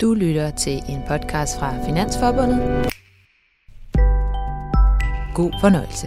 [0.00, 2.58] Du lytter til en podcast fra Finansforbundet.
[5.34, 6.06] God fornøjelse.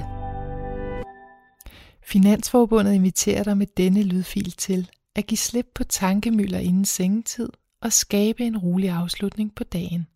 [2.03, 7.49] Finansforbundet inviterer dig med denne lydfil til at give slip på tankemøller inden sengetid
[7.81, 10.07] og skabe en rolig afslutning på dagen.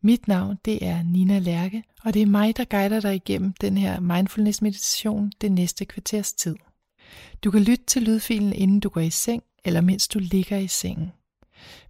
[0.00, 3.78] Mit navn det er Nina Lærke, og det er mig, der guider dig igennem den
[3.78, 6.56] her mindfulness meditation det næste kvarters tid.
[7.44, 10.68] Du kan lytte til lydfilen, inden du går i seng, eller mens du ligger i
[10.68, 11.12] sengen.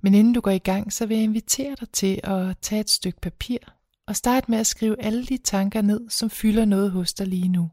[0.01, 2.91] Men inden du går i gang, så vil jeg invitere dig til at tage et
[2.91, 3.59] stykke papir
[4.07, 7.49] og starte med at skrive alle de tanker ned, som fylder noget hos dig lige
[7.49, 7.71] nu.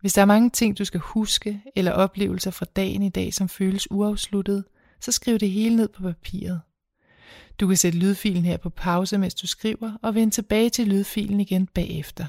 [0.00, 3.48] Hvis der er mange ting, du skal huske, eller oplevelser fra dagen i dag, som
[3.48, 4.64] føles uafsluttet,
[5.00, 6.60] så skriv det hele ned på papiret.
[7.60, 11.40] Du kan sætte lydfilen her på pause, mens du skriver, og vende tilbage til lydfilen
[11.40, 12.26] igen bagefter.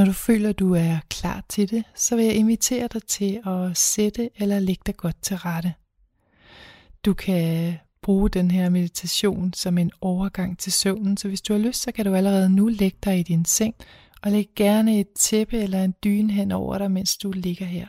[0.00, 3.76] Når du føler, du er klar til det, så vil jeg invitere dig til at
[3.76, 5.74] sætte eller lægge dig godt til rette.
[7.04, 11.60] Du kan bruge den her meditation som en overgang til søvnen, så hvis du har
[11.60, 13.74] lyst, så kan du allerede nu lægge dig i din seng,
[14.22, 17.86] og læg gerne et tæppe eller en dyne hen over dig, mens du ligger her.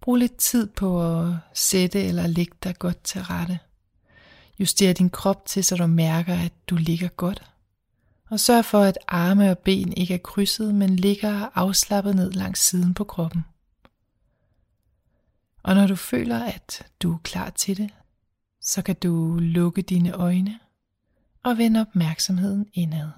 [0.00, 3.58] Brug lidt tid på at sætte eller lægge dig godt til rette.
[4.60, 7.42] Juster din krop til, så du mærker, at du ligger godt
[8.30, 12.60] og sørg for, at arme og ben ikke er krydset, men ligger afslappet ned langs
[12.60, 13.44] siden på kroppen.
[15.62, 17.90] Og når du føler, at du er klar til det,
[18.60, 20.58] så kan du lukke dine øjne
[21.42, 23.10] og vende opmærksomheden indad.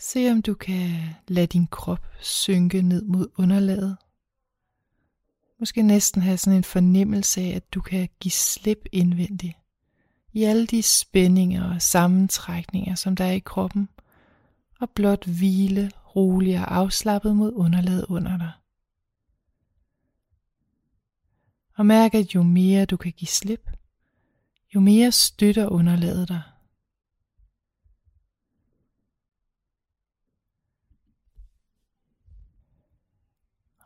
[0.00, 3.96] Se om du kan lade din krop synke ned mod underlaget
[5.60, 9.56] Måske næsten have sådan en fornemmelse af, at du kan give slip indvendigt.
[10.32, 13.88] I alle de spændinger og sammentrækninger, som der er i kroppen,
[14.80, 18.52] og blot hvile rolig og afslappet mod underlaget under dig.
[21.76, 23.70] Og mærk, at jo mere du kan give slip,
[24.74, 26.42] jo mere støtter underlaget dig.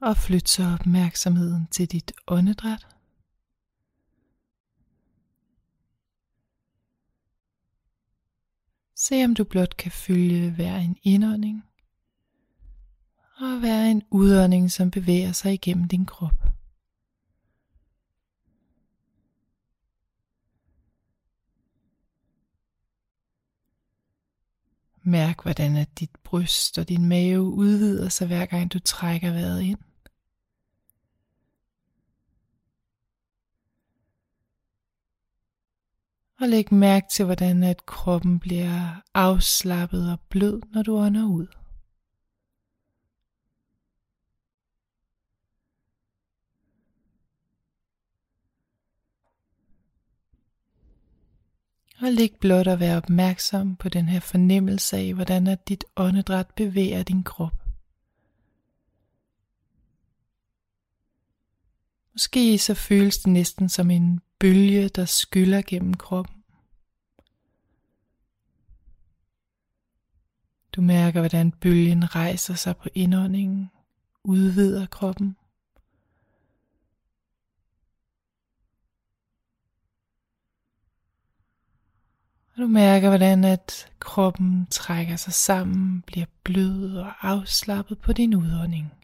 [0.03, 2.87] Og flyt så opmærksomheden til dit åndedræt.
[8.97, 11.65] Se om du blot kan følge hver en indånding
[13.37, 16.43] og hver en udånding, som bevæger sig igennem din krop.
[25.03, 29.63] Mærk, hvordan at dit bryst og din mave udvider sig hver gang du trækker vejret
[29.63, 29.92] ind.
[36.43, 41.47] Og læg mærke til, hvordan at kroppen bliver afslappet og blød, når du ånder ud.
[52.01, 56.47] Og læg blot at være opmærksom på den her fornemmelse af, hvordan at dit åndedræt
[56.57, 57.63] bevæger din krop.
[62.13, 66.43] Måske så føles det næsten som en bølge, der skyller gennem kroppen.
[70.73, 73.71] Du mærker, hvordan bølgen rejser sig på indåndingen,
[74.25, 75.37] udvider kroppen.
[82.55, 88.35] Og du mærker, hvordan at kroppen trækker sig sammen, bliver blød og afslappet på din
[88.35, 89.02] udånding.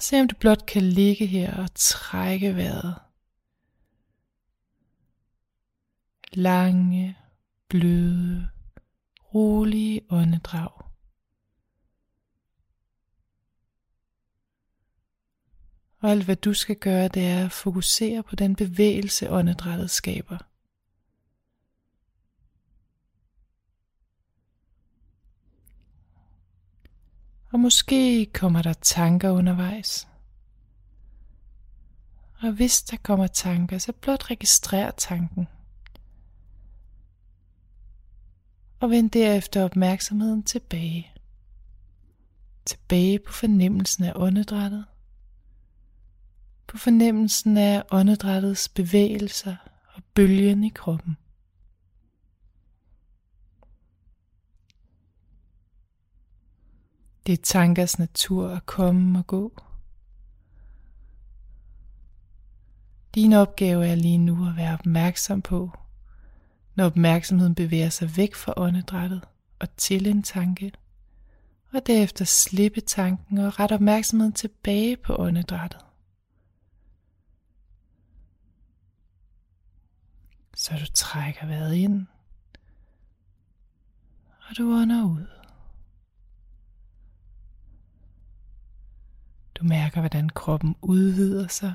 [0.00, 2.94] Se om du blot kan ligge her og trække vejret.
[6.32, 7.16] Lange,
[7.68, 8.48] bløde,
[9.34, 10.88] rolige åndedrag.
[16.00, 20.38] Og alt hvad du skal gøre, det er at fokusere på den bevægelse, åndedrættet skaber.
[27.52, 30.08] Og måske kommer der tanker undervejs.
[32.40, 35.48] Og hvis der kommer tanker, så blot registrer tanken.
[38.80, 41.12] Og vend derefter opmærksomheden tilbage.
[42.64, 44.84] Tilbage på fornemmelsen af åndedrættet.
[46.66, 49.56] På fornemmelsen af åndedrættets bevægelser
[49.94, 51.16] og bølgen i kroppen.
[57.28, 59.58] Det er tankers natur at komme og gå.
[63.14, 65.78] Din opgave er lige nu at være opmærksom på,
[66.74, 69.28] når opmærksomheden bevæger sig væk fra åndedrættet
[69.58, 70.72] og til en tanke,
[71.72, 75.80] og derefter slippe tanken og rette opmærksomheden tilbage på åndedrættet.
[80.54, 82.06] Så du trækker vejret ind,
[84.50, 85.37] og du ånder ud.
[89.58, 91.74] Du mærker, hvordan kroppen udvider sig.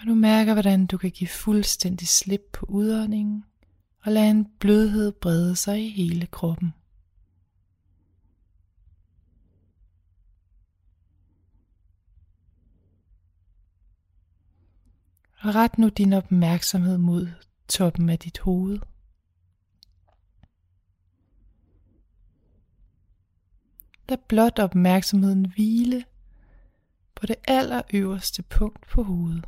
[0.00, 3.44] Og du mærker, hvordan du kan give fuldstændig slip på udåndingen
[4.00, 6.74] og lade en blødhed brede sig i hele kroppen.
[15.40, 17.28] Og ret nu din opmærksomhed mod
[17.68, 18.78] toppen af dit hoved.
[24.08, 26.04] Lad blot opmærksomheden hvile
[27.14, 29.44] på det allerøverste punkt på hovedet.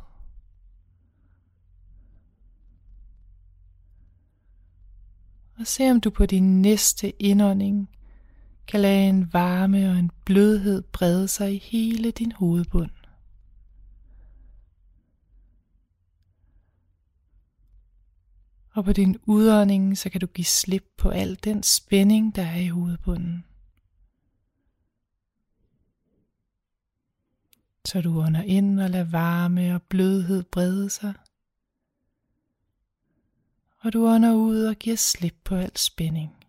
[5.59, 7.89] Og se om du på din næste indånding
[8.67, 12.91] kan lade en varme og en blødhed brede sig i hele din hovedbund.
[18.75, 22.59] Og på din udånding, så kan du give slip på al den spænding, der er
[22.59, 23.45] i hovedbunden.
[27.85, 31.13] Så du ånder ind og lader varme og blødhed brede sig.
[33.79, 36.45] Og du ånder ud og giver slip på al spænding.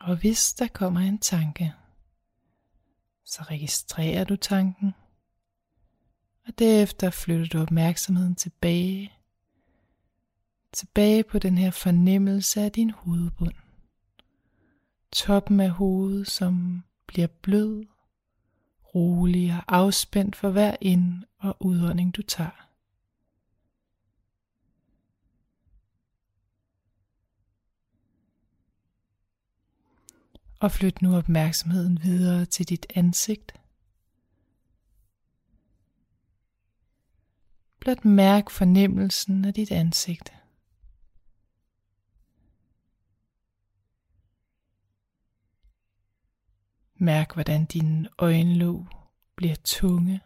[0.00, 1.74] Og hvis der kommer en tanke,
[3.24, 4.94] så registrerer du tanken,
[6.46, 9.19] og derefter flytter du opmærksomheden tilbage,
[10.72, 13.54] tilbage på den her fornemmelse af din hovedbund.
[15.12, 17.86] Toppen af hovedet, som bliver blød,
[18.94, 22.66] rolig og afspændt for hver ind- og udånding du tager.
[30.60, 33.60] Og flyt nu opmærksomheden videre til dit ansigt.
[37.80, 40.39] Blot mærk fornemmelsen af dit ansigt.
[47.02, 48.86] Mærk, hvordan dine øjenlåg
[49.36, 50.20] bliver tunge.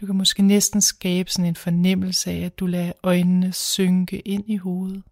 [0.00, 4.50] Du kan måske næsten skabe sådan en fornemmelse af, at du lader øjnene synke ind
[4.50, 5.02] i hovedet.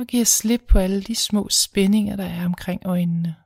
[0.00, 3.36] og giver slip på alle de små spændinger, der er omkring øjnene.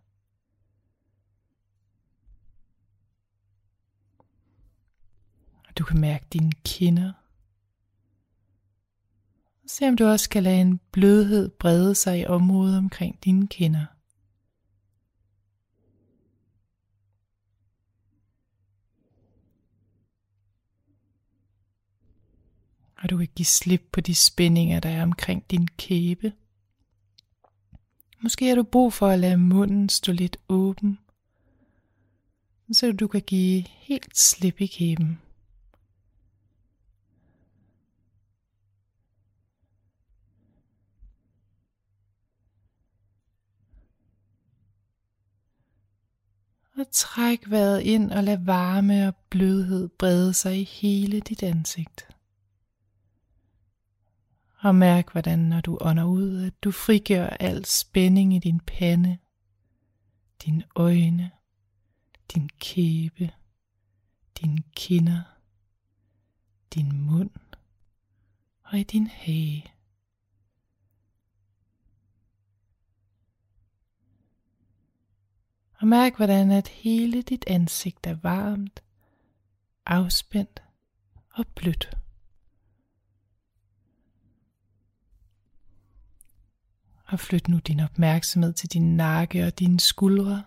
[5.69, 7.13] Og du kan mærke dine kinder.
[9.67, 13.87] Se om du også kan lade en blødhed brede sig i området omkring dine kinder.
[22.97, 26.33] Og du kan give slip på de spændinger, der er omkring din kæbe.
[28.21, 30.99] Måske har du brug for at lade munden stå lidt åben,
[32.73, 35.19] så du kan give helt slip i kæben.
[46.79, 52.09] Og træk vejret ind og lad varme og blødhed brede sig i hele dit ansigt.
[54.59, 59.19] Og mærk, hvordan når du ånder ud, at du frigør al spænding i din pande,
[60.45, 61.31] dine øjne,
[62.35, 63.31] din kæbe,
[64.41, 65.23] dine kinder,
[66.75, 67.31] din mund
[68.65, 69.74] og i din hage.
[75.85, 78.83] Og mærk, hvordan at hele dit ansigt er varmt,
[79.87, 80.63] afspændt
[81.31, 81.99] og blødt.
[87.07, 90.43] Og flyt nu din opmærksomhed til din nakke og dine skuldre.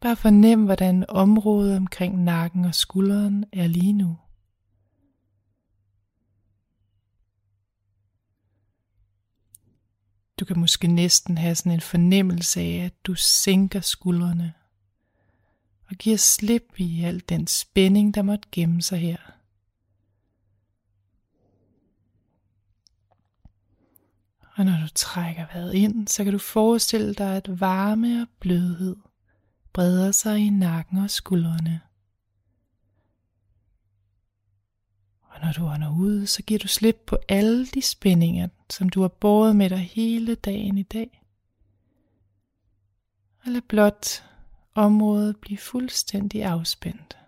[0.00, 4.18] Bare fornem, hvordan området omkring nakken og skulderen er lige nu.
[10.40, 14.52] Du kan måske næsten have sådan en fornemmelse af, at du sænker skuldrene
[15.90, 19.16] og giver slip i al den spænding, der måtte gemme sig her.
[24.56, 28.96] Og når du trækker vejret ind, så kan du forestille dig, at varme og blødhed
[29.72, 31.80] breder sig i nakken og skuldrene.
[35.32, 39.00] Og når du ånder ud, så giver du slip på alle de spændinger, som du
[39.00, 41.22] har båret med dig hele dagen i dag.
[43.44, 44.06] Og lad blot
[44.74, 47.18] området blive fuldstændig afspændt.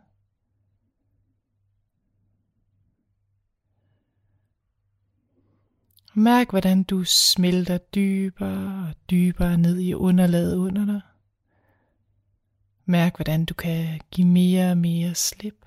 [6.14, 11.00] Mærk, hvordan du smelter dybere og dybere ned i underlaget under dig.
[12.84, 15.63] Mærk, hvordan du kan give mere og mere slip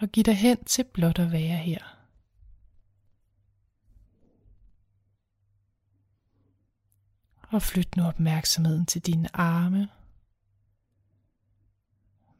[0.00, 1.96] og giv dig hen til blot at være her.
[7.40, 9.88] Og flyt nu opmærksomheden til dine arme.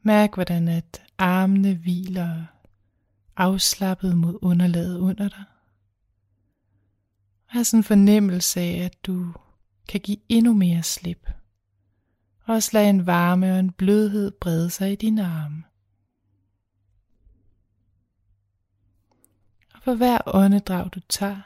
[0.03, 2.45] Mærk, hvordan at armene hviler
[3.35, 5.43] afslappet mod underlaget under dig.
[7.55, 9.33] Og sådan en fornemmelse af, at du
[9.87, 11.29] kan give endnu mere slip.
[12.45, 15.63] Og også en varme og en blødhed brede sig i dine arme.
[19.81, 21.41] For hver åndedrag du tager,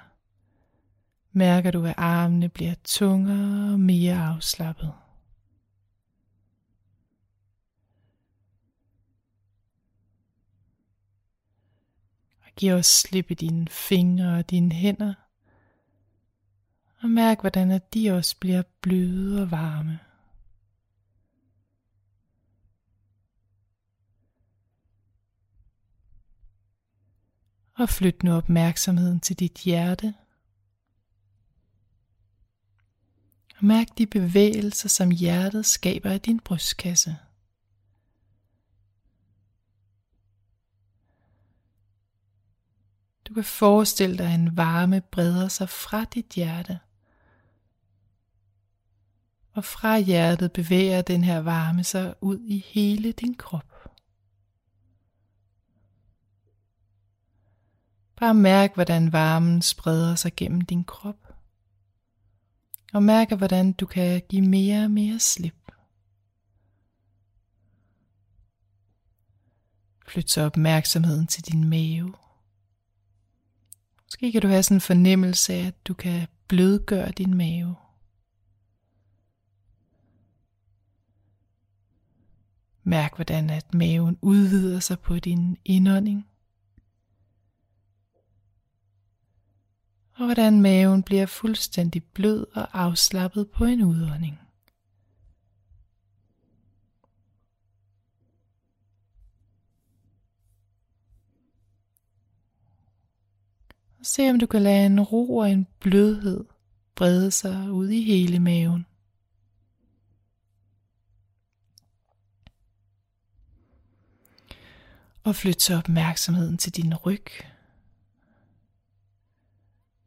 [1.32, 4.94] mærker du, at armene bliver tungere og mere afslappet.
[12.42, 15.13] Og giv også slip i dine fingre og dine hænder.
[17.01, 20.00] Og mærk, hvordan at de også bliver bløde og varme.
[27.77, 30.13] Og flyt nu opmærksomheden til dit hjerte.
[33.58, 37.17] Og mærk de bevægelser, som hjertet skaber i din brystkasse.
[43.27, 46.79] Du kan forestille dig, at en varme breder sig fra dit hjerte.
[49.53, 53.75] Og fra hjertet bevæger den her varme sig ud i hele din krop.
[58.16, 61.34] Bare mærk, hvordan varmen spreder sig gennem din krop.
[62.94, 65.72] Og mærk, hvordan du kan give mere og mere slip.
[70.08, 72.14] Flyt så opmærksomheden til din mave.
[74.04, 77.76] Måske kan du have sådan en fornemmelse af, at du kan blødgøre din mave.
[82.84, 86.28] Mærk, hvordan at maven udvider sig på din indånding.
[90.16, 94.40] Og hvordan maven bliver fuldstændig blød og afslappet på en udånding.
[104.00, 106.46] Og se om du kan lade en ro og en blødhed
[106.96, 108.86] brede sig ud i hele maven.
[115.24, 117.26] Og flyt så opmærksomheden til din ryg.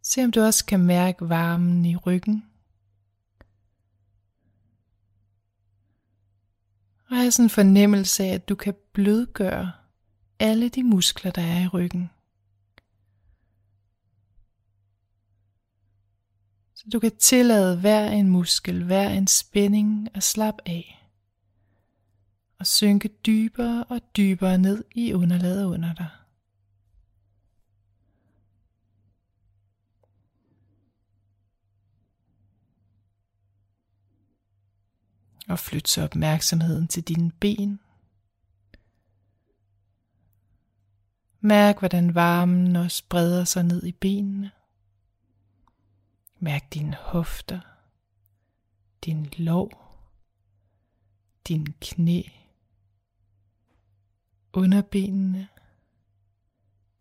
[0.09, 2.45] Se om du også kan mærke varmen i ryggen.
[7.11, 9.73] Og have sådan en fornemmelse af, at du kan blødgøre
[10.39, 12.11] alle de muskler, der er i ryggen.
[16.75, 21.09] Så du kan tillade hver en muskel, hver en spænding at slappe af.
[22.59, 26.09] Og synke dybere og dybere ned i underlaget under dig.
[35.49, 37.81] Og flyt så opmærksomheden til dine ben.
[41.41, 44.51] Mærk, hvordan varmen også spreder sig ned i benene.
[46.39, 47.61] Mærk dine hofter,
[49.05, 49.89] din lår,
[51.49, 52.23] din knæ,
[54.53, 55.49] underbenene,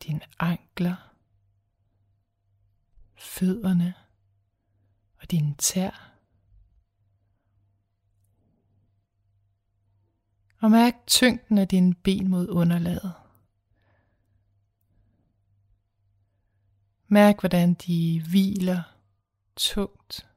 [0.03, 1.13] dine ankler,
[3.15, 3.93] fødderne
[5.21, 6.16] og dine tær.
[10.59, 13.13] Og mærk tyngden af dine ben mod underlaget.
[17.07, 18.83] Mærk, hvordan de hviler
[19.55, 20.29] tungt,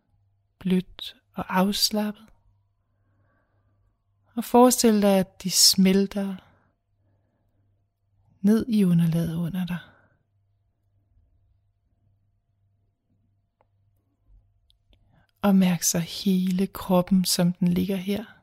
[0.58, 2.26] blødt og afslappet.
[4.34, 6.36] Og forestil dig, at de smelter
[8.40, 9.78] ned i underlaget under dig.
[15.42, 18.39] Og mærk så hele kroppen, som den ligger her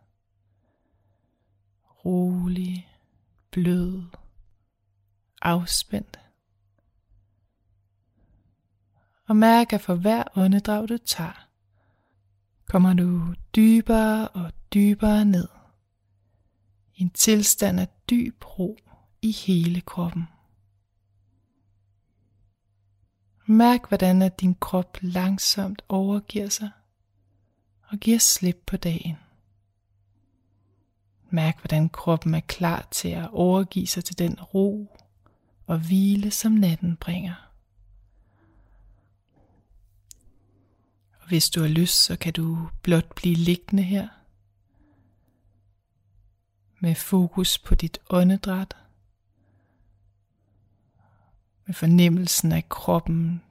[2.07, 2.89] rolig,
[3.51, 4.03] blød,
[5.41, 6.19] afspændt.
[9.27, 11.47] Og mærk, at for hver åndedrag du tager,
[12.65, 15.47] kommer du dybere og dybere ned
[16.95, 18.77] En tilstand af dyb ro
[19.21, 20.27] i hele kroppen.
[23.45, 26.69] Mærk, hvordan at din krop langsomt overgiver sig
[27.87, 29.17] og giver slip på dagen.
[31.29, 34.97] Mærk, hvordan kroppen er klar til at overgive sig til den ro
[35.67, 37.51] og hvile, som natten bringer.
[41.21, 44.07] Og hvis du har lyst, så kan du blot blive liggende her
[46.79, 48.75] med fokus på dit åndedræt,
[51.65, 53.41] med fornemmelsen af kroppen,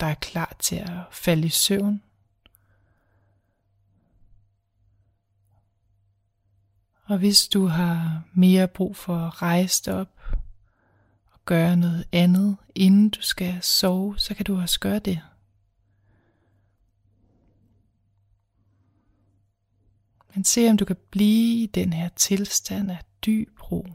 [0.00, 2.02] der er klar til at falde i søvn.
[7.04, 10.20] Og hvis du har mere brug for at rejse dig op
[11.32, 15.20] og gøre noget andet, inden du skal sove, så kan du også gøre det.
[20.34, 23.86] Men se om du kan blive i den her tilstand af dyb ro.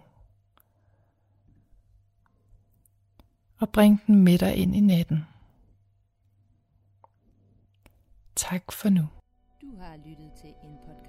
[3.57, 5.25] Og bring den med dig ind i natten.
[8.35, 9.07] Tak for nu.
[9.61, 11.08] Du har lyttet til en podcast.